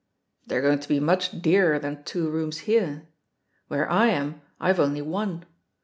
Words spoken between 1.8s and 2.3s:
two